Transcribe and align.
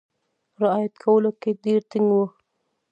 رعایت 0.61 0.93
کولو 1.03 1.31
کې 1.41 1.51
ډېر 1.63 1.81
ټینګ 1.91 2.07
وو. 2.13 2.25